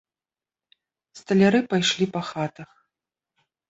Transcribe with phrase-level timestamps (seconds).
[1.21, 2.69] Сталяры пайшлі па хатах.